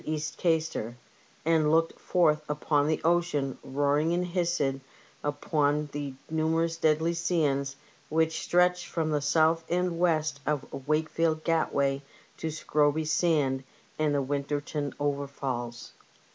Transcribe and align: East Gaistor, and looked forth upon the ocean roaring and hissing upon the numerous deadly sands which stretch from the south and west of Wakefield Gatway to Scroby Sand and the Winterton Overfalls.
East 0.03 0.39
Gaistor, 0.41 0.95
and 1.45 1.69
looked 1.69 1.99
forth 1.99 2.41
upon 2.49 2.87
the 2.87 2.99
ocean 3.03 3.55
roaring 3.63 4.13
and 4.15 4.25
hissing 4.25 4.81
upon 5.23 5.89
the 5.91 6.15
numerous 6.27 6.77
deadly 6.77 7.13
sands 7.13 7.75
which 8.09 8.41
stretch 8.43 8.87
from 8.87 9.11
the 9.11 9.21
south 9.21 9.63
and 9.69 9.99
west 9.99 10.39
of 10.43 10.65
Wakefield 10.87 11.43
Gatway 11.43 12.01
to 12.37 12.47
Scroby 12.49 13.05
Sand 13.05 13.63
and 13.99 14.15
the 14.15 14.23
Winterton 14.23 14.91
Overfalls. 14.99 15.91